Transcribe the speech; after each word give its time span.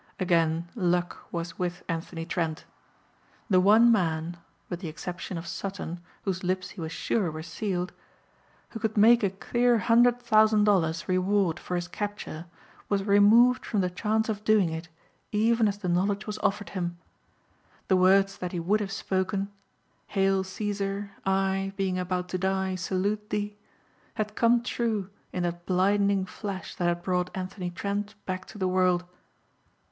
Again 0.19 0.67
luck 0.73 1.27
was 1.31 1.59
with 1.59 1.83
Anthony 1.87 2.25
Trent. 2.25 2.65
The 3.51 3.59
one 3.59 3.91
man 3.91 4.37
with 4.67 4.79
the 4.79 4.87
exception 4.87 5.37
of 5.37 5.45
Sutton 5.45 5.99
whose 6.23 6.43
lips 6.43 6.71
he 6.71 6.81
was 6.81 6.91
sure 6.91 7.29
were 7.29 7.43
sealed 7.43 7.93
who 8.69 8.79
could 8.79 8.97
make 8.97 9.21
a 9.21 9.29
clear 9.29 9.77
hundred 9.77 10.19
thousand 10.19 10.63
dollars 10.63 11.07
reward 11.07 11.59
for 11.59 11.75
his 11.75 11.87
capture 11.87 12.47
was 12.89 13.03
removed 13.03 13.63
from 13.63 13.81
the 13.81 13.91
chance 13.91 14.27
of 14.27 14.43
doing 14.43 14.69
it 14.71 14.89
even 15.31 15.67
as 15.67 15.77
the 15.77 15.87
knowledge 15.87 16.25
was 16.25 16.39
offered 16.39 16.69
him. 16.71 16.97
The 17.87 17.95
words 17.95 18.39
that 18.39 18.53
he 18.53 18.59
would 18.59 18.79
have 18.79 18.91
spoken, 18.91 19.51
"Hail 20.07 20.43
Cæsar, 20.43 21.11
I, 21.27 21.73
being 21.77 21.99
about 21.99 22.27
to 22.29 22.39
die, 22.39 22.73
salute 22.73 23.29
thee!" 23.29 23.55
had 24.15 24.33
come 24.35 24.63
true 24.63 25.11
in 25.31 25.43
that 25.43 25.67
blinding 25.67 26.25
flash 26.25 26.73
that 26.73 26.85
had 26.87 27.03
brought 27.03 27.29
Anthony 27.37 27.69
Trent 27.69 28.15
back 28.25 28.45
to 28.45 28.57
the 28.57 28.67
world. 28.67 29.05